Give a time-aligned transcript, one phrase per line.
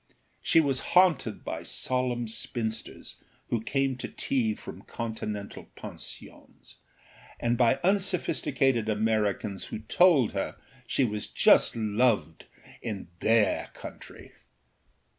[0.41, 3.17] She was haunted by solemn spinsters
[3.49, 6.77] who came to tea from continental pensions,
[7.39, 10.55] and by unsophisticated Americans who told her
[10.87, 12.45] she was just loved
[12.81, 14.31] in their country.